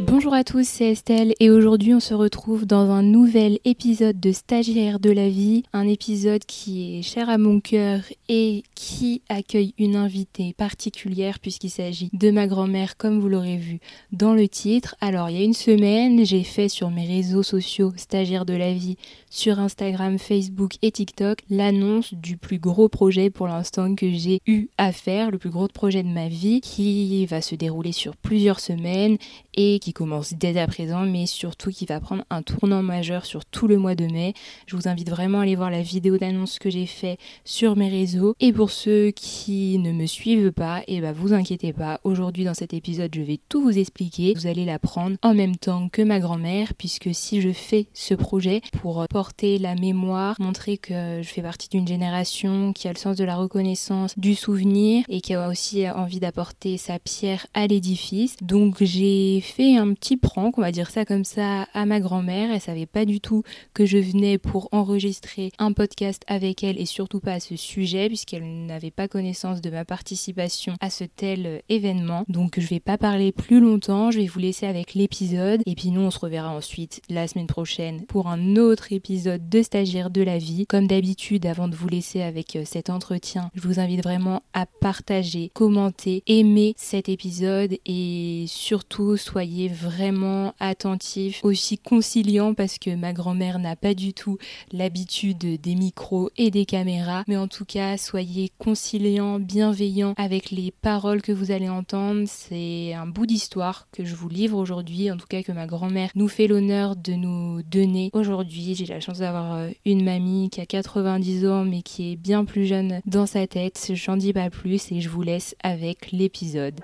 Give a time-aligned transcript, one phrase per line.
[0.00, 4.32] Bonjour à tous, c'est Estelle et aujourd'hui on se retrouve dans un nouvel épisode de
[4.32, 9.74] Stagiaire de la vie, un épisode qui est cher à mon cœur et qui accueille
[9.78, 13.80] une invitée particulière puisqu'il s'agit de ma grand-mère comme vous l'aurez vu
[14.12, 14.96] dans le titre.
[15.00, 18.72] Alors il y a une semaine j'ai fait sur mes réseaux sociaux Stagiaire de la
[18.72, 18.96] vie
[19.30, 24.68] sur Instagram, Facebook et TikTok l'annonce du plus gros projet pour l'instant que j'ai eu
[24.78, 28.60] à faire, le plus gros projet de ma vie qui va se dérouler sur plusieurs
[28.60, 29.18] semaines
[29.54, 33.44] et qui commence dès à présent mais surtout qui va prendre un tournant majeur sur
[33.44, 34.34] tout le mois de mai.
[34.66, 37.88] Je vous invite vraiment à aller voir la vidéo d'annonce que j'ai fait sur mes
[37.88, 42.00] réseaux et pour ceux qui ne me suivent pas, et eh ben vous inquiétez pas,
[42.04, 44.32] aujourd'hui dans cet épisode je vais tout vous expliquer.
[44.34, 48.60] Vous allez l'apprendre en même temps que ma grand-mère puisque si je fais ce projet
[48.80, 49.06] pour
[49.42, 53.36] la mémoire, montrer que je fais partie d'une génération qui a le sens de la
[53.36, 58.36] reconnaissance, du souvenir et qui a aussi envie d'apporter sa pierre à l'édifice.
[58.42, 62.52] Donc j'ai fait un petit prank, on va dire ça comme ça, à ma grand-mère.
[62.52, 63.42] Elle savait pas du tout
[63.74, 68.08] que je venais pour enregistrer un podcast avec elle et surtout pas à ce sujet
[68.08, 72.24] puisqu'elle n'avait pas connaissance de ma participation à ce tel événement.
[72.28, 75.90] Donc je vais pas parler plus longtemps, je vais vous laisser avec l'épisode et puis
[75.90, 80.10] nous on se reverra ensuite la semaine prochaine pour un autre épisode épisode de Stagiaire
[80.10, 80.66] de la vie.
[80.66, 84.66] Comme d'habitude, avant de vous laisser avec euh, cet entretien, je vous invite vraiment à
[84.66, 93.14] partager, commenter, aimer cet épisode et surtout soyez vraiment attentifs, aussi conciliants parce que ma
[93.14, 94.36] grand-mère n'a pas du tout
[94.72, 97.24] l'habitude des micros et des caméras.
[97.28, 102.24] Mais en tout cas, soyez conciliants, bienveillants avec les paroles que vous allez entendre.
[102.26, 106.10] C'est un bout d'histoire que je vous livre aujourd'hui, en tout cas que ma grand-mère
[106.14, 108.74] nous fait l'honneur de nous donner aujourd'hui.
[108.74, 112.16] J'ai la la chance d'avoir euh, une mamie qui a 90 ans mais qui est
[112.16, 113.92] bien plus jeune dans sa tête.
[113.94, 116.80] J'en dis pas plus et je vous laisse avec l'épisode.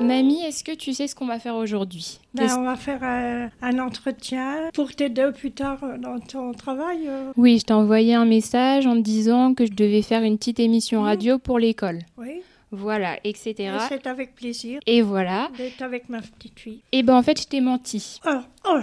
[0.00, 2.20] Mamie, est-ce que tu sais ce qu'on va faire aujourd'hui?
[2.32, 7.00] Ben, On va faire euh, un, entretien pour t'aider plus tard euh, dans ton travail.
[7.36, 10.58] Oui, je t'ai envoyé un message en te disant que je devais faire une petite
[10.58, 11.98] émission radio pour l'école.
[12.16, 12.40] Oui
[12.72, 13.72] voilà, etc.
[13.88, 14.80] C'est avec plaisir.
[14.86, 15.50] Et voilà.
[15.56, 16.80] D'être avec ma petite fille.
[16.92, 18.20] Et ben en fait, je t'ai menti.
[18.24, 18.38] Oh,
[18.68, 18.78] oh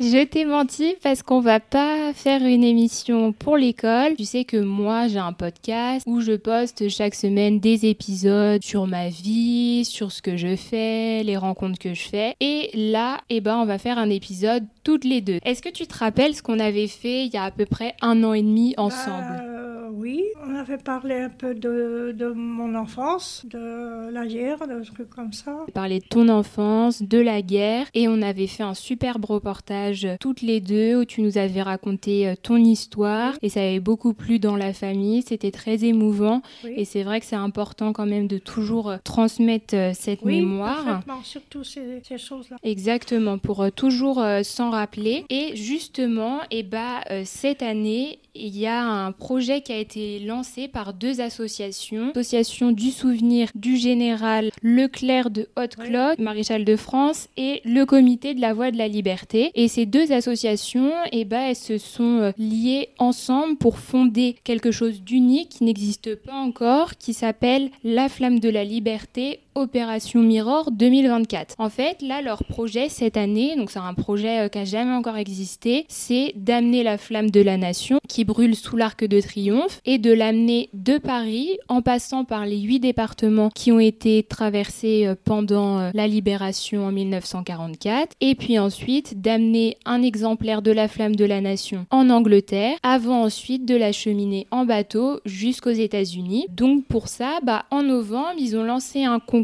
[0.00, 4.16] Je t'ai menti parce qu'on va pas faire une émission pour l'école.
[4.16, 8.88] Tu sais que moi, j'ai un podcast où je poste chaque semaine des épisodes sur
[8.88, 12.34] ma vie, sur ce que je fais, les rencontres que je fais.
[12.40, 15.38] Et là, eh ben, on va faire un épisode toutes les deux.
[15.44, 17.94] Est-ce que tu te rappelles ce qu'on avait fait il y a à peu près
[18.00, 19.40] un an et demi ensemble?
[19.40, 19.61] Euh,
[19.94, 25.10] Oui, on avait parlé un peu de, de mon enfance, de la guerre, de trucs
[25.10, 25.64] comme ça.
[25.68, 30.08] On parlait de ton enfance, de la guerre, et on avait fait un superbe reportage
[30.18, 34.14] toutes les deux où tu nous avais raconté euh, ton histoire, et ça avait beaucoup
[34.14, 38.28] plu dans la famille, c'était très émouvant, et c'est vrai que c'est important quand même
[38.28, 41.02] de toujours euh, transmettre euh, cette oui, mémoire.
[41.22, 42.56] surtout ces, ces choses-là.
[42.62, 45.26] Exactement, pour toujours s'en rappeler.
[45.28, 50.18] Et justement, et eh bah, cette année, il y a un projet qui a été
[50.20, 52.08] lancé par deux associations.
[52.08, 58.40] L'association du souvenir du général Leclerc de Haute-Claude, maréchal de France, et le comité de
[58.40, 59.50] la voie de la liberté.
[59.54, 64.70] Et ces deux associations, eh ben, elles se sont euh, liées ensemble pour fonder quelque
[64.70, 70.70] chose d'unique qui n'existe pas encore, qui s'appelle La Flamme de la Liberté Opération Mirror
[70.70, 71.56] 2024.
[71.58, 74.92] En fait, là, leur projet cette année, donc c'est un projet euh, qui a jamais
[74.92, 79.80] encore existé, c'est d'amener la flamme de la nation qui brûle sous l'arc de triomphe
[79.84, 85.06] et de l'amener de Paris en passant par les huit départements qui ont été traversés
[85.06, 90.88] euh, pendant euh, la libération en 1944 et puis ensuite d'amener un exemplaire de la
[90.88, 96.46] flamme de la nation en Angleterre avant ensuite de la cheminer en bateau jusqu'aux États-Unis.
[96.50, 99.41] Donc pour ça, bah, en novembre, ils ont lancé un concours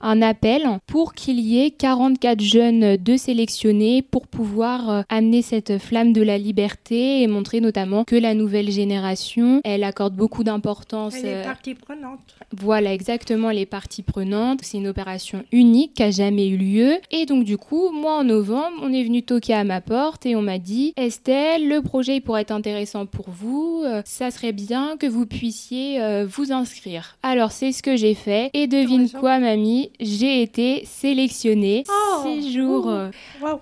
[0.00, 5.78] un appel pour qu'il y ait 44 jeunes de sélectionnés pour pouvoir euh, amener cette
[5.78, 11.14] flamme de la liberté et montrer notamment que la nouvelle génération, elle accorde beaucoup d'importance.
[11.14, 12.20] Les euh, parties prenantes.
[12.56, 14.60] Voilà, exactement, les parties prenantes.
[14.62, 16.98] C'est une opération unique qui a jamais eu lieu.
[17.10, 20.36] Et donc, du coup, moi, en novembre, on est venu toquer à ma porte et
[20.36, 23.82] on m'a dit Estelle, le projet pourrait être intéressant pour vous.
[23.84, 27.16] Euh, ça serait bien que vous puissiez vous inscrire.
[27.22, 28.50] Alors, c'est ce que j'ai fait.
[28.54, 31.84] Et devine quoi, mamie, j'ai été sélectionnée.
[31.88, 32.86] Oh, six jours.
[33.40, 33.58] wow.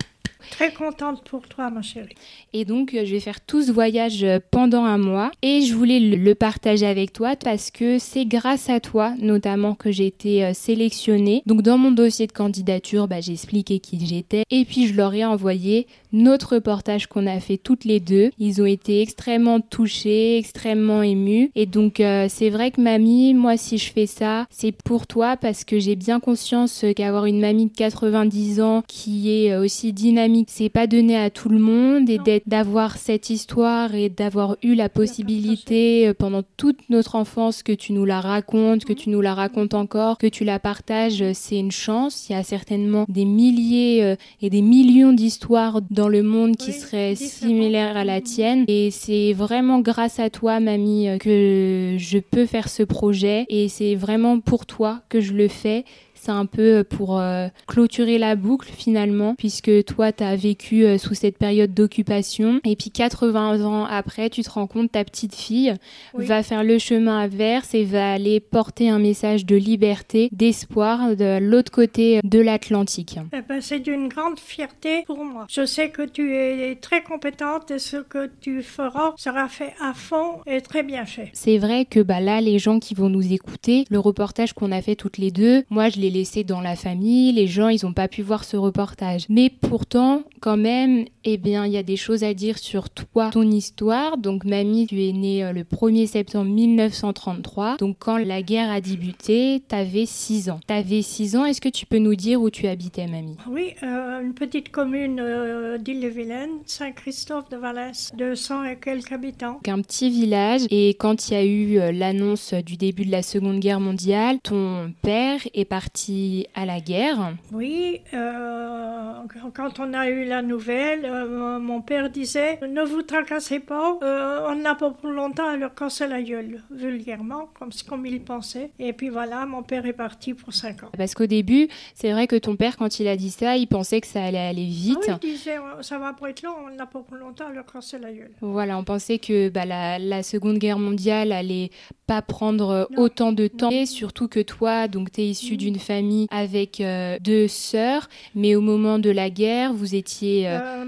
[0.50, 2.14] Très contente pour toi, ma chérie.
[2.52, 6.34] Et donc, je vais faire tout ce voyage pendant un mois et je voulais le
[6.34, 11.42] partager avec toi parce que c'est grâce à toi, notamment, que j'ai été sélectionnée.
[11.46, 15.14] Donc, dans mon dossier de candidature, bah, j'ai expliqué qui j'étais et puis je leur
[15.14, 18.30] ai envoyé notre reportage qu'on a fait toutes les deux.
[18.38, 21.50] Ils ont été extrêmement touchés, extrêmement émus.
[21.54, 25.36] Et donc, euh, c'est vrai que mamie, moi, si je fais ça, c'est pour toi
[25.36, 29.92] parce que j'ai bien conscience qu'avoir une mamie de 90 ans qui est euh, aussi
[29.92, 34.74] dynamique, c'est pas donné à tout le monde et d'avoir cette histoire et d'avoir eu
[34.74, 39.20] la possibilité euh, pendant toute notre enfance que tu nous la racontes, que tu nous
[39.20, 42.28] la racontes encore, que tu la partages, c'est une chance.
[42.28, 47.14] Il y a certainement des milliers et des millions d'histoires dans le monde qui seraient
[47.14, 48.64] similaires à la tienne.
[48.68, 53.46] Et c'est vraiment grâce à toi, mamie, que je peux faire ce projet.
[53.48, 55.84] Et c'est vraiment pour toi que je le fais.
[56.20, 60.84] C'est un peu euh, pour euh, clôturer la boucle finalement, puisque toi, tu as vécu
[60.84, 62.60] euh, sous cette période d'occupation.
[62.64, 65.74] Et puis 80 ans après, tu te rends compte, ta petite fille
[66.12, 71.38] va faire le chemin inverse et va aller porter un message de liberté, d'espoir de
[71.40, 73.18] l'autre côté de l'Atlantique.
[73.32, 75.46] Eh ben, c'est d'une grande fierté pour moi.
[75.48, 79.94] Je sais que tu es très compétente et ce que tu feras sera fait à
[79.94, 81.30] fond et très bien fait.
[81.32, 84.82] C'est vrai que bah, là, les gens qui vont nous écouter, le reportage qu'on a
[84.82, 87.92] fait toutes les deux, moi, je l'ai laissé dans la famille, les gens, ils n'ont
[87.92, 89.26] pas pu voir ce reportage.
[89.28, 93.30] Mais pourtant, quand même, eh bien, il y a des choses à dire sur toi,
[93.30, 94.16] ton histoire.
[94.18, 97.76] Donc, mamie, tu es née euh, le 1er septembre 1933.
[97.78, 100.60] Donc, quand la guerre a débuté, tu avais 6 ans.
[100.66, 103.36] Tu avais 6 ans, est-ce que tu peux nous dire où tu habitais, mamie?
[103.48, 109.60] Oui, euh, une petite commune euh, d'Ille-et-Vilaine, Saint-Christophe de Valès, 200 et quelques habitants.
[109.66, 110.62] Un petit village.
[110.70, 114.92] Et quand il y a eu l'annonce du début de la Seconde Guerre mondiale, ton
[115.02, 117.34] père est parti à la guerre.
[117.52, 119.12] Oui, euh,
[119.54, 124.48] quand on a eu la nouvelle, euh, mon père disait Ne vous tracassez pas, euh,
[124.48, 128.70] on n'a pas pour longtemps à leur casser la gueule, vulgairement, comme, comme il pensait.
[128.78, 130.90] Et puis voilà, mon père est parti pour 5 ans.
[130.96, 134.00] Parce qu'au début, c'est vrai que ton père, quand il a dit ça, il pensait
[134.00, 134.98] que ça allait aller vite.
[135.08, 137.66] Ah il disait Ça va pas être long, on n'a pas pour longtemps à leur
[137.66, 138.32] casser la gueule.
[138.40, 141.70] Voilà, on pensait que bah, la, la, Seconde Guerre mondiale allait
[142.06, 143.70] pas prendre autant de temps.
[143.70, 148.54] Et surtout que toi, donc tu es issu d'une famille avec euh, deux sœurs, mais
[148.54, 150.48] au moment de la guerre, vous étiez...
[150.48, 150.84] Euh, euh,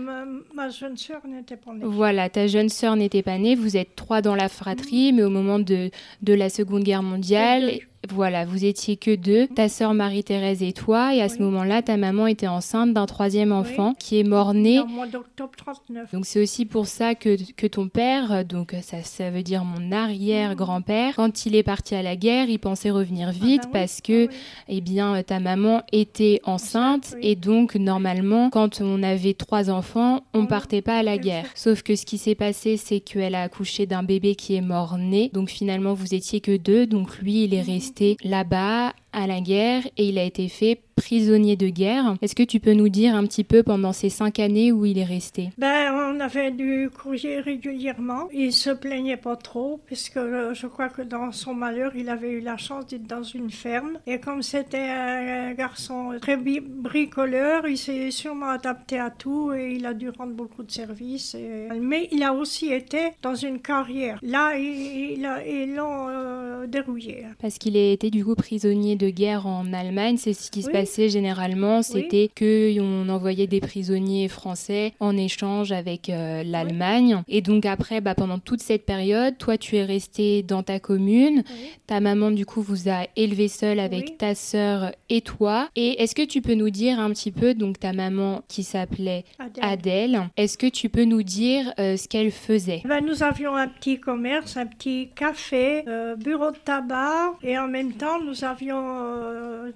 [0.54, 1.84] ma, jeune sœur n'était pas née.
[1.84, 5.16] Voilà, ta jeune sœur n'était pas née, vous êtes trois dans la fratrie, mhm.
[5.16, 5.90] mais au moment de,
[6.22, 7.80] de la Seconde Guerre mondiale...
[8.10, 11.96] Voilà, vous étiez que deux, ta sœur Marie-Thérèse et toi, et à ce moment-là, ta
[11.96, 14.80] maman était enceinte d'un troisième enfant qui est mort-né.
[14.80, 16.12] Au mois d'octobre 39.
[16.12, 19.92] Donc c'est aussi pour ça que, que ton père, donc ça, ça veut dire mon
[19.92, 24.00] arrière-grand-père, quand il est parti à la guerre, il pensait revenir ah vite bah parce
[24.00, 24.34] que, ah
[24.68, 30.46] eh bien, ta maman était enceinte et donc normalement, quand on avait trois enfants, on
[30.46, 31.46] partait pas à la guerre.
[31.54, 35.30] Sauf que ce qui s'est passé, c'est qu'elle a accouché d'un bébé qui est mort-né,
[35.32, 37.91] donc finalement vous étiez que deux, donc lui il est resté
[38.22, 42.16] là-bas à la guerre et il a été fait prisonnier de guerre.
[42.22, 44.98] Est-ce que tu peux nous dire un petit peu pendant ces cinq années où il
[44.98, 45.50] est resté?
[45.58, 48.28] Ben, on avait du courrier régulièrement.
[48.32, 52.30] Il se plaignait pas trop, puisque euh, je crois que dans son malheur, il avait
[52.30, 53.98] eu la chance d'être dans une ferme.
[54.06, 59.86] Et comme c'était un garçon très bricoleur, il s'est sûrement adapté à tout et il
[59.86, 61.36] a dû rendre beaucoup de services.
[61.80, 64.18] Mais il a aussi été dans une carrière.
[64.22, 67.24] Là, ils l'ont euh, dérouillé.
[67.40, 70.70] Parce qu'il a été du coup prisonnier de guerre en Allemagne, c'est ce qui se
[70.70, 77.22] passe généralement, c'était que qu'on envoyait des prisonniers français en échange avec euh, l'Allemagne.
[77.28, 81.44] Et donc après, bah, pendant toute cette période, toi, tu es resté dans ta commune.
[81.86, 85.68] Ta maman, du coup, vous a élevé seule avec ta sœur et toi.
[85.76, 89.24] Et est-ce que tu peux nous dire un petit peu, donc ta maman qui s'appelait
[89.60, 92.82] Adèle, est-ce que tu peux nous dire euh, ce qu'elle faisait?
[92.84, 97.68] Ben, Nous avions un petit commerce, un petit café, euh, bureau de tabac, et en
[97.68, 99.32] même temps, nous avions no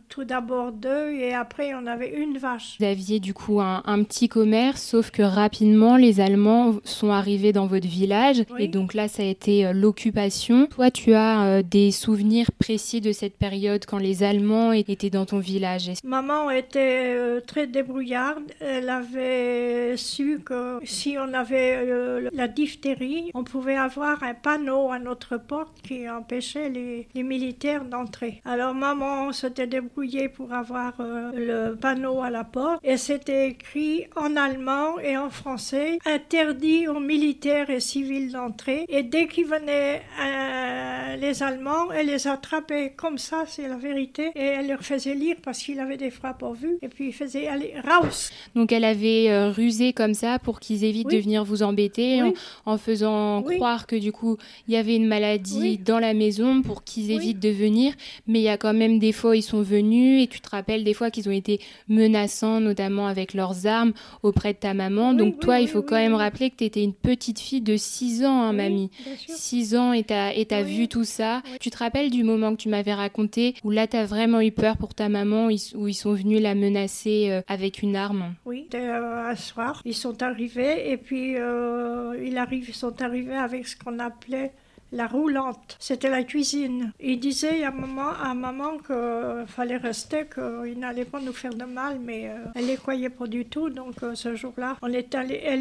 [0.09, 2.77] tout d'abord deux et après on avait une vache.
[2.79, 7.67] Vous aviez du coup un, petit commerce, sauf que rapidement les Allemands sont arrivés dans
[7.67, 10.67] votre village et donc là ça a été euh, l'occupation.
[10.67, 15.27] Toi tu as euh, des souvenirs précis de cette période quand les Allemands étaient dans
[15.27, 15.91] ton village?
[16.05, 18.45] Maman était euh, très débrouillarde.
[18.61, 24.99] Elle avait su que si on avait la diphtérie, on pouvait avoir un panneau à
[24.99, 28.41] notre porte qui empêchait les, les militaires d'entrer.
[28.45, 32.81] Alors maman s'était débrouillée pour avoir euh, le panneau à la porte.
[32.83, 38.85] Et c'était écrit en allemand et en français interdit aux militaires et civils d'entrer.
[38.89, 43.77] Et dès qu'il venait un ben, les Allemands, elle les attrapait comme ça, c'est la
[43.77, 47.09] vérité, et elle leur faisait lire parce qu'il avait des frappes en vue, et puis
[47.09, 48.31] il faisait aller raus.
[48.55, 52.23] Donc elle avait euh, rusé comme ça pour qu'ils évitent de venir vous embêter
[52.65, 54.37] en, faisant croire que du coup
[54.69, 57.95] il y avait une maladie dans la maison pour qu'ils évitent de venir,
[58.27, 60.85] mais il y a quand même des fois ils sont venus et tu te rappelles
[60.85, 63.93] des fois qu'ils ont été menaçants, notamment avec leurs armes
[64.23, 65.13] auprès de ta maman.
[65.13, 68.25] Donc toi, il faut quand même rappeler que tu étais une petite fille de 6
[68.25, 68.91] ans, hein, mamie.
[69.29, 71.43] 6 ans et tu as, vu tout ça.
[71.61, 74.53] Tu te rappelles du moment que tu m'avais raconté où là, tu as vraiment eu
[74.53, 78.35] peur pour ta maman, où ils sont venus la menacer euh, avec une arme?
[78.45, 79.83] Oui, euh, un soir.
[79.85, 84.53] Ils sont arrivés et puis euh, ils, arrivent, ils sont arrivés avec ce qu'on appelait
[84.93, 85.77] la roulante.
[85.79, 86.93] C'était la cuisine.
[87.01, 91.65] Il disait à maman, à maman qu'il fallait rester, qu'il n'allait pas nous faire de
[91.65, 93.69] mal, mais euh, elle les croyait pas du tout.
[93.71, 94.95] Donc euh, ce jour-là, elle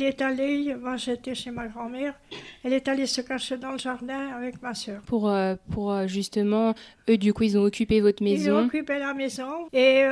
[0.04, 2.14] est allée, moi j'étais chez ma grand-mère,
[2.64, 5.02] elle est allée se cacher dans le jardin avec ma soeur.
[5.04, 6.74] Pour, euh, pour justement,
[7.10, 8.46] eux du coup, ils ont occupé votre maison.
[8.46, 9.68] Ils ont occupé la maison.
[9.74, 10.04] Et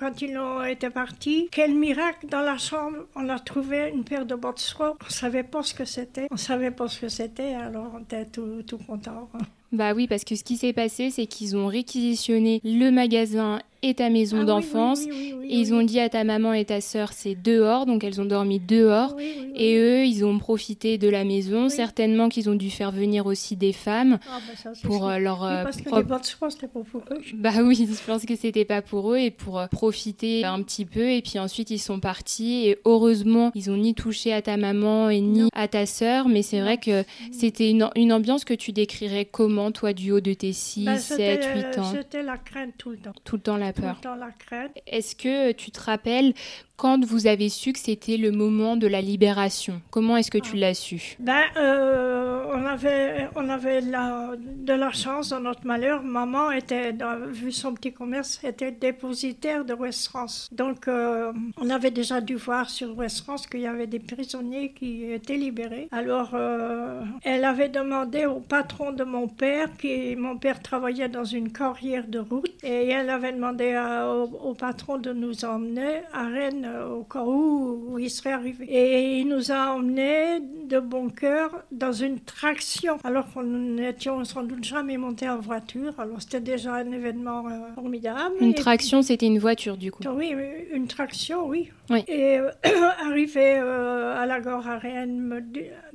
[0.00, 4.26] quand ils ont été partis, quel miracle dans la chambre, on a trouvé une paire
[4.26, 4.96] de bottes soie.
[5.04, 6.26] On savait pas ce que c'était.
[6.30, 9.28] On savait pas ce que c'était, alors on était tout tout, content.
[9.72, 13.94] Bah oui, parce que ce qui s'est passé, c'est qu'ils ont réquisitionné le magasin et
[13.94, 15.02] ta maison ah d'enfance.
[15.02, 18.24] et ils ont dit à ta maman et ta sœur, c'est dehors, donc elles ont
[18.24, 19.14] dormi dehors.
[19.54, 21.68] et eux, ils ont profité de la maison.
[21.68, 25.44] Certainement qu'ils ont dû faire venir aussi des femmes ah, bah pour euh, leur.
[25.44, 27.20] Euh, parce que les c'était pas pour eux.
[27.34, 30.86] Bah oui, je pense que c'était pas pour eux et pour euh, profiter un petit
[30.86, 31.10] peu.
[31.10, 32.66] Et puis ensuite, ils sont partis.
[32.66, 36.28] Et heureusement, ils ont ni touché à ta maman et ni à ta sœur.
[36.28, 40.20] Mais c'est vrai que c'était une, une, ambiance que tu décrirais comment, toi, du haut
[40.20, 41.92] de tes 6, 7, 8 ans?
[41.92, 43.12] C'était la crainte tout le temps.
[43.24, 44.72] Tout le temps la dans la crête.
[44.86, 46.34] Est-ce que tu te rappelles
[46.76, 49.80] quand vous avez su que c'était le moment de la libération?
[49.90, 50.60] Comment est-ce que tu ah.
[50.60, 51.16] l'as su?
[51.20, 56.02] Ben, euh, on avait, on avait la, de la chance dans notre malheur.
[56.02, 56.92] Maman était,
[57.30, 60.48] vu son petit commerce, était dépositaire de West France.
[60.50, 64.72] Donc, euh, on avait déjà dû voir sur West France qu'il y avait des prisonniers
[64.72, 65.88] qui étaient libérés.
[65.92, 71.24] Alors, euh, elle avait demandé au patron de mon père, qui mon père travaillait dans
[71.24, 76.26] une carrière de route, et elle avait demandé au, au patron de nous emmener à
[76.26, 78.64] Rennes euh, au cas où, il serait arrivé.
[78.68, 84.42] Et il nous a emmenés de bon cœur dans une traction, alors qu'on n'étions sans
[84.42, 85.98] doute jamais montés en voiture.
[85.98, 88.34] Alors c'était déjà un événement euh, formidable.
[88.40, 90.34] Une traction, c'était une voiture du coup Oui,
[90.72, 91.70] une traction, oui.
[92.08, 92.50] Et euh,
[93.06, 95.44] arrivé à la gare à Rennes,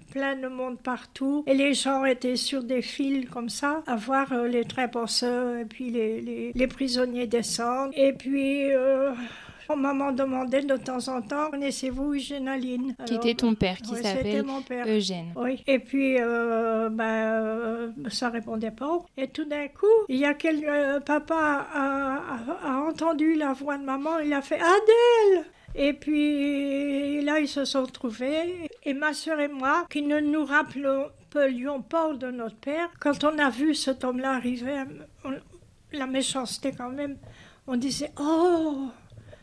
[0.09, 1.43] plein de monde partout.
[1.47, 5.65] Et les gens étaient sur des fils comme ça, à voir les trains passer, et
[5.65, 7.93] puis les, les, les prisonniers descendre.
[7.95, 8.65] Et puis...
[9.75, 14.45] Maman demandait de temps en temps, connaissez-vous Eugène Aline Qui était ton père, qui s'appelle
[14.87, 15.33] Eugène.
[15.35, 15.63] Oui.
[15.67, 18.99] Et puis, euh, ben, euh, ça répondait pas.
[19.17, 23.83] Et tout d'un coup, il y a quel euh, papa a, entendu la voix de
[23.83, 25.45] maman, il a fait Adèle
[25.81, 28.69] et puis là, ils se sont trouvés.
[28.83, 33.39] Et ma soeur et moi, qui ne nous rappelions pas de notre père, quand on
[33.39, 34.83] a vu cet homme-là arriver,
[35.93, 37.15] la méchanceté quand même,
[37.65, 38.89] on disait Oh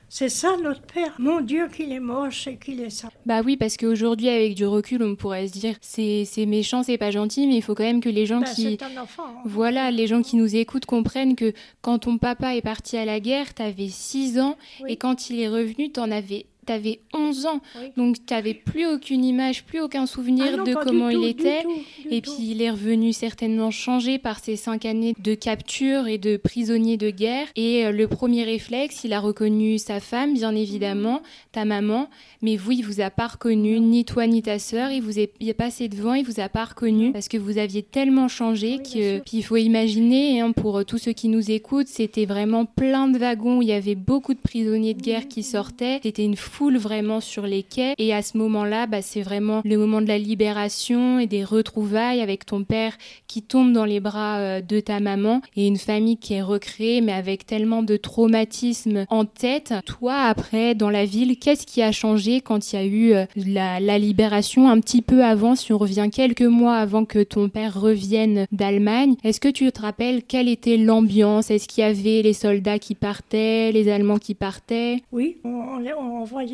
[0.09, 1.15] c'est ça notre père.
[1.19, 3.09] Mon Dieu, qu'il est moche et qu'il est ça.
[3.25, 6.99] Bah oui, parce qu'aujourd'hui, avec du recul, on pourrait se dire c'est, c'est méchant, c'est
[6.99, 8.79] pas gentil, mais il faut quand même que les gens bah, qui.
[8.79, 9.25] C'est un enfant.
[9.27, 9.43] Hein.
[9.45, 13.21] Voilà, les gens qui nous écoutent comprennent que quand ton papa est parti à la
[13.21, 17.61] guerre, t'avais 6 ans, et quand il est revenu, t'en avais tu avais 11 ans,
[17.97, 21.65] donc tu n'avais plus aucune image, plus aucun souvenir ah de comment il était.
[22.11, 26.37] et puis il est revenu certainement changé par ces cinq années de capture et de
[26.37, 27.47] prisonnier de guerre.
[27.57, 32.09] Et euh, le premier réflexe, il a reconnu sa femme, bien évidemment, ta maman,
[32.43, 35.55] mais vous, il vous a pas reconnu, ni toi ni ta sœur, il vous est,
[35.55, 37.13] passé devant, il vous a pas reconnu.
[37.13, 40.99] Parce que vous aviez tellement changé que puis il faut imaginer hein, pour euh, tous
[40.99, 43.59] ceux qui nous écoutent, c'était vraiment plein de wagons.
[43.59, 46.01] Où il y avait beaucoup de prisonniers de guerre qui sortaient.
[46.03, 47.95] C'était une foule vraiment sur les quais.
[47.99, 52.23] Et à ce moment-là, bah, c'est vraiment le moment de la libération et des retrouvailles
[52.23, 52.97] avec ton père
[53.27, 57.03] qui tombe dans les bras euh, de ta maman et une famille qui est recréée,
[57.03, 59.75] mais avec tellement de traumatismes en tête.
[59.85, 63.27] Toi, après, dans la ville, qu'est-ce qui a changé quand il y a eu euh,
[63.37, 67.79] la, libération un petit peu avant, si on revient quelques mois avant que ton père
[67.79, 69.17] revienne d'Allemagne?
[69.25, 71.51] Est-ce que tu te rappelles quelle était l'ambiance?
[71.51, 75.03] Est-ce qu'il y avait les soldats qui partaient, les Allemands qui partaient?
[75.13, 76.46] Oui, on, on voyait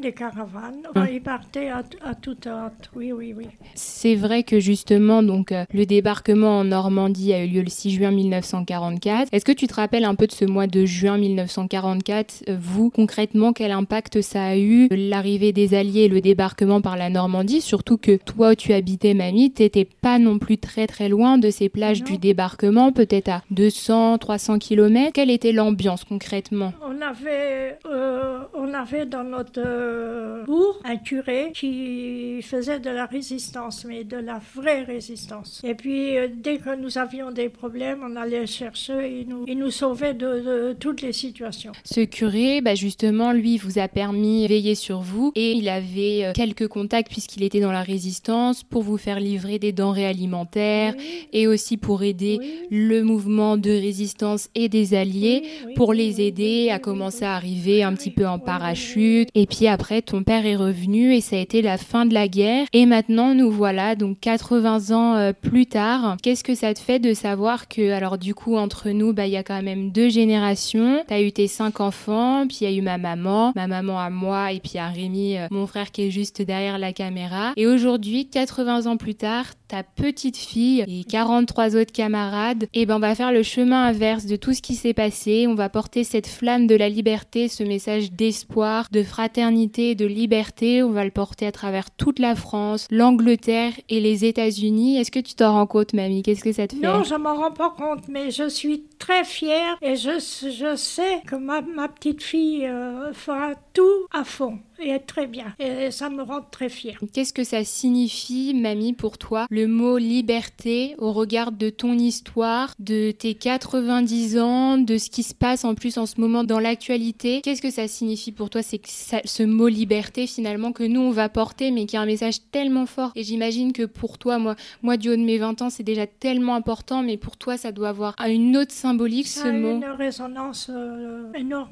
[0.00, 0.82] des caravanes.
[0.94, 1.06] Hum.
[1.12, 2.90] Ils partaient à, à toute hâte.
[2.94, 3.46] Oui, oui, oui.
[3.74, 7.90] C'est vrai que justement, donc, euh, le débarquement en Normandie a eu lieu le 6
[7.92, 9.28] juin 1944.
[9.32, 12.90] Est-ce que tu te rappelles un peu de ce mois de juin 1944 euh, Vous,
[12.90, 17.60] concrètement, quel impact ça a eu l'arrivée des Alliés et le débarquement par la Normandie?
[17.60, 21.50] Surtout que toi, où tu habitais, mamie, t'étais pas non plus très très loin de
[21.50, 25.12] ces plages du débarquement, peut-être à 200, 300 km.
[25.12, 26.72] Quelle était l'ambiance concrètement?
[26.82, 33.06] On avait, euh, on avait dans notre euh, bourg un curé qui faisait de la
[33.06, 35.60] résistance, mais de la vraie résistance.
[35.64, 39.58] Et puis, euh, dès que nous avions des problèmes, on allait chercher et nous, il
[39.58, 41.72] nous sauvait de, toutes les situations.
[41.84, 46.32] Ce curé, bah justement, lui, vous a permis de veiller sur vous et il avait
[46.34, 50.94] quelques contacts puisqu'il était dans la résistance pour vous faire livrer des denrées alimentaires
[51.32, 52.38] et aussi pour aider
[52.70, 55.42] le mouvement de résistance et des alliés
[55.76, 59.11] pour les aider à commencer à arriver un petit peu en parachute.
[59.34, 62.28] Et puis après, ton père est revenu et ça a été la fin de la
[62.28, 62.66] guerre.
[62.72, 66.16] Et maintenant, nous voilà donc 80 ans euh, plus tard.
[66.22, 69.32] Qu'est-ce que ça te fait de savoir que, alors du coup, entre nous, bah, il
[69.32, 71.04] y a quand même deux générations.
[71.06, 74.10] T'as eu tes cinq enfants, puis il y a eu ma maman, ma maman à
[74.10, 77.52] moi, et puis à Rémi, euh, mon frère qui est juste derrière la caméra.
[77.56, 82.86] Et aujourd'hui, 80 ans plus tard, ta petite fille et 43 autres camarades, et eh
[82.86, 85.46] ben on va faire le chemin inverse de tout ce qui s'est passé.
[85.48, 90.82] On va porter cette flamme de la liberté, ce message d'espoir, de fraternité, de liberté.
[90.82, 94.98] On va le porter à travers toute la France, l'Angleterre et les États-Unis.
[94.98, 96.22] Est-ce que tu t'en rends compte, mamie?
[96.22, 96.82] Qu'est-ce que ça te fait?
[96.82, 101.22] Non, je m'en rends pas compte, mais je suis très fière et je, je sais
[101.26, 105.54] que ma, ma petite fille euh, fera tout à fond et très bien.
[105.58, 106.98] Et ça me rend très fière.
[107.12, 112.74] Qu'est-ce que ça signifie, mamie, pour toi, le mot liberté au regard de ton histoire,
[112.78, 116.58] de tes 90 ans, de ce qui se passe en plus en ce moment dans
[116.58, 117.40] l'actualité?
[117.42, 121.28] Qu'est-ce que ça signifie pour toi, c'est ce mot liberté finalement que nous on va
[121.28, 123.12] porter, mais qui a un message tellement fort?
[123.14, 126.06] Et j'imagine que pour toi, moi, moi du haut de mes 20 ans, c'est déjà
[126.06, 129.76] tellement important, mais pour toi, ça doit avoir une autre symbolique ce mot.
[129.76, 131.70] Une résonance euh, énorme.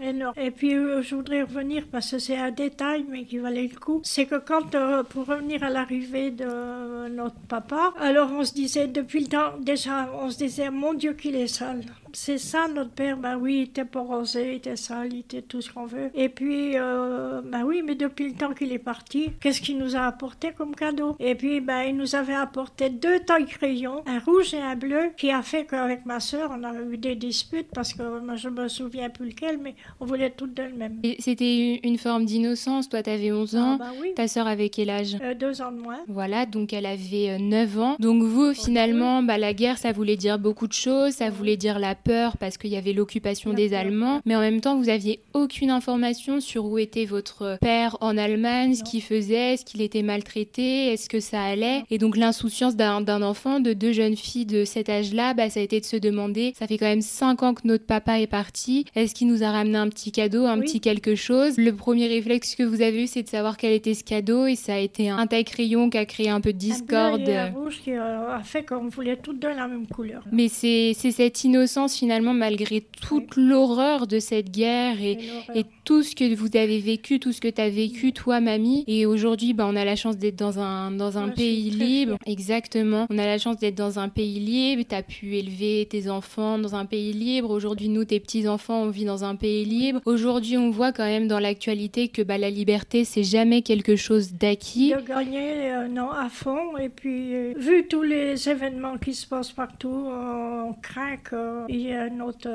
[0.00, 3.78] Et puis euh, je voudrais revenir parce que c'est un détail mais qui valait le
[3.78, 4.00] coup.
[4.02, 8.86] C'est que quand, euh, pour revenir à l'arrivée de notre papa, alors on se disait
[8.86, 11.82] depuis le temps, déjà on se disait mon Dieu qu'il est sale
[12.14, 13.16] c'est ça notre père.
[13.16, 16.10] Ben oui, il était pas rosé, il était sale, il était tout ce qu'on veut.
[16.14, 19.96] Et puis, euh, ben oui, mais depuis le temps qu'il est parti, qu'est-ce qu'il nous
[19.96, 21.16] a apporté comme cadeau?
[21.18, 25.10] Et puis, ben il nous avait apporté deux tailles crayons, un rouge et un bleu,
[25.16, 28.48] qui a fait qu'avec ma sœur, on avait eu des disputes parce que moi je
[28.48, 31.00] me souviens plus lequel, mais on voulait toutes deux le même.
[31.18, 32.88] C'était une forme d'innocence.
[32.88, 33.78] Toi, tu avais 11 ans.
[33.80, 35.16] Ah, ben Ta sœur avait quel âge?
[35.22, 36.00] Euh, Deux ans de moins.
[36.08, 37.96] Voilà, donc elle avait 9 euh, ans.
[37.98, 41.12] Donc vous, finalement, bah, la guerre, ça voulait dire beaucoup de choses.
[41.12, 44.60] Ça voulait dire la peur parce qu'il y avait l'occupation des Allemands, mais en même
[44.60, 49.54] temps, vous aviez aucune information sur où était votre père en Allemagne, ce qu'il faisait,
[49.54, 51.84] est-ce qu'il était maltraité, est-ce que ça allait?
[51.90, 55.62] Et donc l'insouciance d'un enfant, de deux jeunes filles de cet âge-là, bah, ça a
[55.62, 58.84] été de se demander, ça fait quand même cinq ans que notre papa est parti,
[58.94, 62.54] est-ce qu'il nous a ramené un petit cadeau, un petit quelque chose Le premier réflexe
[62.54, 65.08] que vous avez eu, c'est de savoir quel était ce cadeau, et ça a été
[65.08, 67.28] un taille-crayon qui a créé un peu de discorde.
[67.28, 70.22] Un rouge qui a fait qu'on voulait toutes deux la même couleur.
[70.32, 75.18] Mais c'est cette innocence finalement malgré toute l'horreur de cette guerre et,
[75.54, 78.84] et, tout ce que vous avez vécu, tout ce que tu as vécu, toi, mamie.
[78.86, 82.16] Et aujourd'hui, bah, on a la chance d'être dans un, dans un pays libre.
[82.24, 83.06] Exactement.
[83.10, 84.82] On a la chance d'être dans un pays libre.
[84.88, 87.50] Tu as pu élever tes enfants dans un pays libre.
[87.50, 90.00] Aujourd'hui, nous, tes petits-enfants, on vit dans un pays libre.
[90.04, 94.32] Aujourd'hui, on voit quand même dans l'actualité que bah, la liberté, c'est jamais quelque chose
[94.34, 94.92] d'acquis.
[94.94, 96.76] De gagner, euh, non, à fond.
[96.76, 101.88] Et puis, euh, vu tous les événements qui se passent partout, on craint qu'il y
[101.88, 102.48] ait notre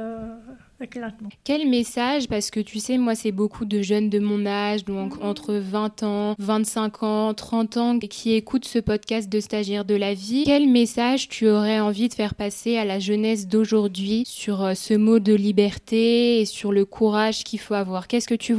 [0.82, 1.10] euh,
[1.44, 5.18] Quel message, parce que tu sais, moi, c'est beaucoup de jeunes de mon âge, donc
[5.18, 5.26] mhm.
[5.26, 10.14] entre 20 ans, 25 ans, 30 ans, qui écoutent ce podcast de stagiaires de la
[10.14, 10.44] vie.
[10.46, 14.94] Quel message tu aurais envie de faire passer à la jeunesse d'aujourd'hui sur euh, ce
[14.94, 18.08] mot de liberté et sur le courage qu'il faut avoir?
[18.08, 18.56] Qu'est-ce que tu,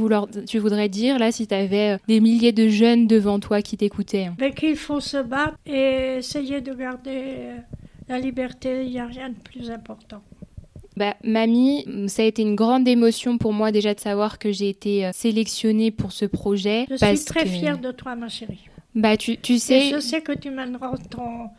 [0.47, 3.77] tu, voudrais dire là si tu avais euh, des milliers de jeunes devant toi qui
[3.77, 4.29] t'écoutaient?
[4.55, 7.55] Qu'il faut se battre et essayer de garder
[8.07, 10.21] la liberté, il n'y a rien de plus important.
[11.01, 14.69] Bah, mamie, ça a été une grande émotion pour moi déjà de savoir que j'ai
[14.69, 16.85] été euh, sélectionnée pour ce projet.
[16.91, 18.69] Je suis très fière de toi, ma chérie.
[18.93, 19.89] Bah, tu, tu sais.
[19.89, 21.49] je sais que tu mèneras ton,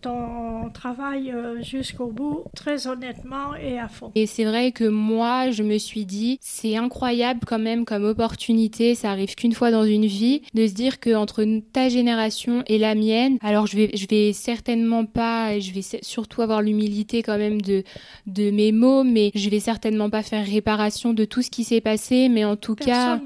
[0.00, 4.10] ton travail euh, jusqu'au bout, très honnêtement et à fond.
[4.14, 8.94] Et c'est vrai que moi, je me suis dit, c'est incroyable quand même comme opportunité,
[8.94, 12.78] ça arrive qu'une fois dans une vie, de se dire que entre ta génération et
[12.78, 17.38] la mienne, alors je vais, je vais certainement pas, je vais surtout avoir l'humilité quand
[17.38, 17.82] même de,
[18.26, 21.80] de mes mots, mais je vais certainement pas faire réparation de tout ce qui s'est
[21.80, 23.20] passé, mais en tout cas,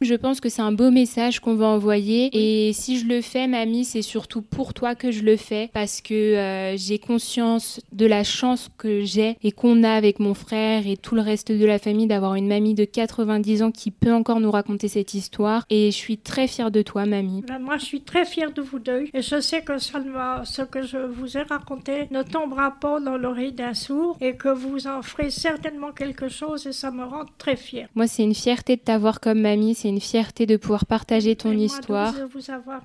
[0.00, 2.30] je pense que c'est un beau message qu'on va envoyer.
[2.32, 6.00] Et si je le fais, mamie, c'est surtout pour toi que je le fais parce
[6.00, 10.86] que euh, j'ai conscience de la chance que j'ai et qu'on a avec mon frère
[10.86, 14.12] et tout le reste de la famille d'avoir une mamie de 90 ans qui peut
[14.12, 15.64] encore nous raconter cette histoire.
[15.70, 17.42] Et je suis très fière de toi, mamie.
[17.46, 19.06] Ben, moi, je suis très fière de vous deux.
[19.12, 23.52] Et je sais que ce que je vous ai raconté ne tombera pas dans l'oreille
[23.52, 27.56] d'un sourd et que vous en ferez certainement quelque chose et ça me rend très
[27.56, 27.88] fière.
[27.94, 29.74] Moi, c'est une fierté de t'avoir comme mamie.
[29.74, 32.12] C'est une fierté de pouvoir partager ton histoire.
[32.14, 32.82] De vous avoir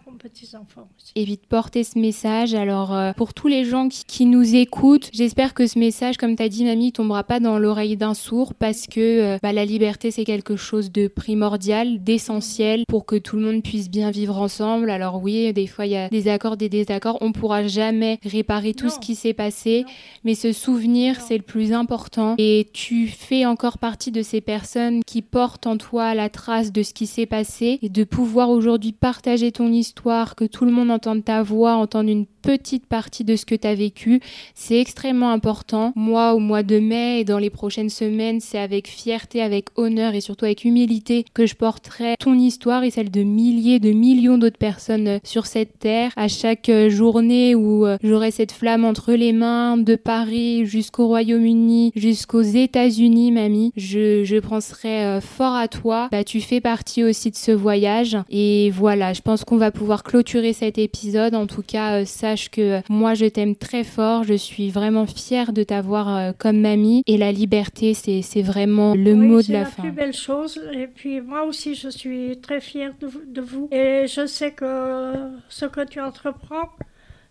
[0.98, 1.12] aussi.
[1.16, 2.54] Et vite porter ce message.
[2.54, 6.44] Alors, euh, pour tous les gens qui, nous écoutent, j'espère que ce message, comme tu
[6.44, 10.12] as dit, mamie, tombera pas dans l'oreille d'un sourd parce que euh, bah, la liberté,
[10.12, 14.90] c'est quelque chose de primordial, d'essentiel pour que tout le monde puisse bien vivre ensemble.
[14.90, 17.18] Alors, oui, des fois, il y a des accords, des désaccords.
[17.22, 19.86] On pourra jamais réparer tout ce qui s'est passé,
[20.24, 22.36] mais ce souvenir, c'est le plus important.
[22.38, 26.84] Et tu fais encore partie de ces personnes qui portent en toi la trace de
[26.84, 30.92] ce qui s'est passé et de pouvoir aujourd'hui partager ton histoire, que tout le monde
[30.92, 34.22] entende ta voix, entende une petite partie de ce que tu as vécu,
[34.56, 35.94] c'est extrêmement important.
[35.96, 40.16] Moi, au mois de mai et dans les prochaines semaines, c'est avec fierté, avec honneur
[40.16, 44.38] et surtout avec humilité que je porterai ton histoire et celle de milliers, de millions
[44.38, 46.12] d'autres personnes sur cette terre.
[46.16, 51.92] À chaque journée où euh, j'aurai cette flamme entre les mains, de Paris jusqu'au Royaume-Uni,
[51.96, 56.08] jusqu'aux États-Unis, mamie, je, je penserai euh, fort à toi.
[56.12, 58.18] Bah, tu fais partie aussi de ce voyage.
[58.30, 61.36] Et voilà, je pense qu'on va pouvoir clôturer cet épisode.
[61.36, 62.04] En tout cas, euh,
[62.52, 64.24] que moi, je t'aime très fort.
[64.24, 67.04] Je suis vraiment fière de t'avoir euh, comme mamie.
[67.08, 69.72] Et la liberté, c'est, c'est vraiment le mot de la, fin.
[69.72, 70.62] C'est la plus belle chose.
[70.74, 73.68] Et puis moi aussi, je suis très fière de, de vous.
[73.72, 75.14] Et je sais que
[75.50, 76.70] ce que tu entreprends,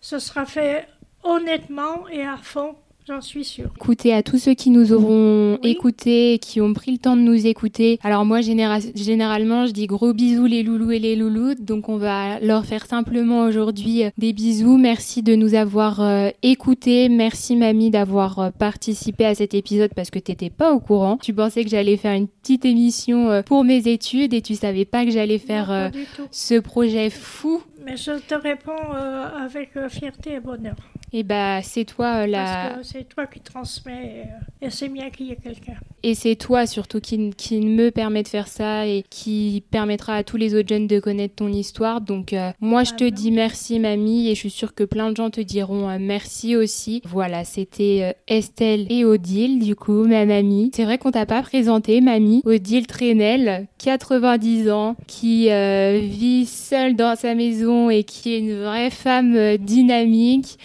[0.01, 0.87] ce sera fait
[1.23, 2.75] honnêtement et à fond
[3.09, 3.71] J'en suis sûre.
[3.75, 7.47] Écoutez à tous ceux qui nous auront écoutés, qui ont pris le temps de nous
[7.47, 7.97] écouter.
[8.03, 11.65] Alors moi, généralement, je dis gros bisous les loulous et les louloutes.
[11.65, 14.77] Donc on va leur faire simplement aujourd'hui euh, des bisous.
[14.77, 17.09] Merci de nous avoir euh, écoutés.
[17.09, 21.17] Merci mamie d'avoir euh, participé à cet épisode parce que t'étais pas au courant.
[21.17, 25.03] Tu pensais que j'allais faire une petite émission pour mes études et tu savais pas
[25.03, 25.91] que j'allais faire
[26.29, 27.63] ce projet fou.
[27.83, 28.91] Mais je te réponds
[29.35, 30.75] avec fierté et bonheur.
[31.11, 32.43] Et eh bah, c'est toi euh, la.
[32.75, 35.73] Parce que c'est toi qui transmets euh, et c'est bien qu'il y ait quelqu'un.
[36.03, 40.23] Et c'est toi surtout qui, qui, me permet de faire ça et qui permettra à
[40.23, 42.01] tous les autres jeunes de connaître ton histoire.
[42.01, 45.09] Donc, euh, moi, je te ah, dis merci, mamie, et je suis sûre que plein
[45.09, 47.01] de gens te diront merci aussi.
[47.05, 50.69] Voilà, c'était Estelle et Odile, du coup, ma mamie.
[50.75, 52.43] C'est vrai qu'on t'a pas présenté, mamie.
[52.45, 58.91] Odile Trenel, 90 ans, qui vit seule dans sa maison et qui est une vraie
[58.91, 60.59] femme dynamique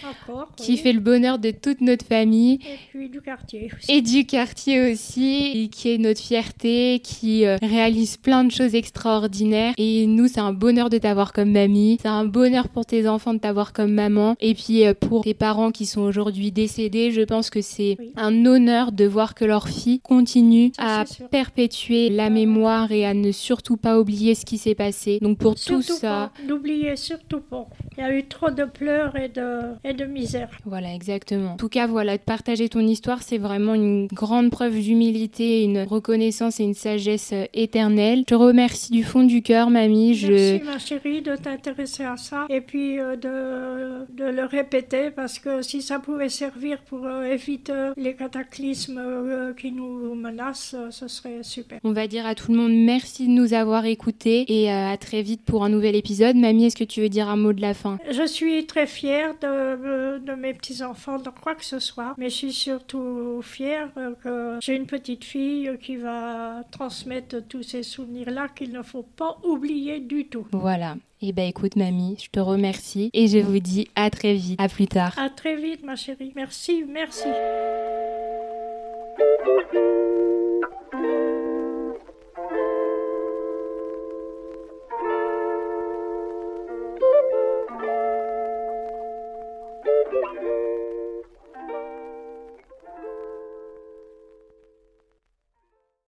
[0.55, 2.55] qui fait le bonheur de toute notre famille.
[2.55, 3.91] Et puis du quartier aussi.
[3.91, 8.75] Et du quartier aussi, et qui est notre fierté, qui euh, réalise plein de choses
[8.75, 9.73] extraordinaires.
[9.77, 11.97] Et nous, c'est un bonheur de t'avoir comme mamie.
[12.01, 14.35] C'est un bonheur pour tes enfants de t'avoir comme maman.
[14.39, 18.45] Et puis euh, pour tes parents qui sont aujourd'hui décédés, je pense que c'est un
[18.45, 23.77] honneur de voir que leur fille continue à perpétuer la mémoire et à ne surtout
[23.77, 25.19] pas oublier ce qui s'est passé.
[25.21, 26.31] Donc pour tout ça...
[26.47, 27.67] N'oubliez surtout pas.
[27.97, 30.24] Il y a eu trop de pleurs et de, et de misère.
[30.65, 31.53] Voilà, exactement.
[31.53, 35.83] En tout cas, voilà, de partager ton histoire, c'est vraiment une grande preuve d'humilité, une
[35.83, 38.19] reconnaissance et une sagesse euh, éternelle.
[38.19, 40.15] Je te remercie du fond du cœur, mamie.
[40.15, 40.31] Je...
[40.31, 45.39] Merci, ma chérie, de t'intéresser à ça et puis euh, de, de, le répéter parce
[45.39, 51.43] que si ça pouvait servir pour euh, éviter les cataclysmes qui nous menacent, ce serait
[51.43, 51.79] super.
[51.83, 55.21] On va dire à tout le monde merci de nous avoir écoutés et à très
[55.21, 56.35] vite pour un nouvel épisode.
[56.35, 57.97] Mamie, est-ce que tu veux dire un mot de la fin?
[58.09, 62.35] Je suis très fière de de, mes petits-enfants dans quoi que ce soit, mais je
[62.35, 63.89] suis surtout fière
[64.23, 69.37] que j'ai une petite fille qui va transmettre tous ces souvenirs-là qu'il ne faut pas
[69.43, 70.47] oublier du tout.
[70.51, 70.95] Voilà.
[71.21, 74.67] Eh ben écoute mamie, je te remercie et je vous dis à très vite, à
[74.67, 75.17] plus tard.
[75.17, 76.33] À très vite ma chérie.
[76.35, 77.29] Merci, merci.